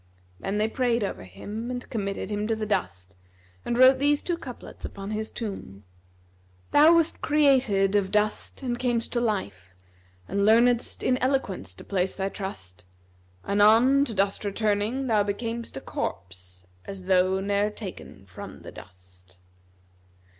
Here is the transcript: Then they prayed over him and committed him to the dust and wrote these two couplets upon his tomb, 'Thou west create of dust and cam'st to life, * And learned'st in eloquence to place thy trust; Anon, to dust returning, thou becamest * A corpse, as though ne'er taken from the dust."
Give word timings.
Then 0.39 0.57
they 0.57 0.67
prayed 0.67 1.03
over 1.03 1.25
him 1.25 1.69
and 1.69 1.87
committed 1.91 2.31
him 2.31 2.47
to 2.47 2.55
the 2.55 2.65
dust 2.65 3.15
and 3.63 3.77
wrote 3.77 3.99
these 3.99 4.23
two 4.23 4.35
couplets 4.35 4.83
upon 4.83 5.11
his 5.11 5.29
tomb, 5.29 5.83
'Thou 6.71 6.95
west 6.95 7.21
create 7.21 7.69
of 7.93 8.09
dust 8.11 8.63
and 8.63 8.79
cam'st 8.79 9.11
to 9.13 9.21
life, 9.21 9.75
* 9.99 10.27
And 10.27 10.43
learned'st 10.43 11.03
in 11.03 11.19
eloquence 11.19 11.75
to 11.75 11.83
place 11.83 12.15
thy 12.15 12.29
trust; 12.29 12.83
Anon, 13.45 14.03
to 14.05 14.15
dust 14.15 14.43
returning, 14.43 15.05
thou 15.05 15.21
becamest 15.21 15.77
* 15.77 15.77
A 15.77 15.81
corpse, 15.81 16.65
as 16.85 17.03
though 17.05 17.39
ne'er 17.39 17.69
taken 17.69 18.25
from 18.25 18.63
the 18.63 18.71
dust." 18.71 19.37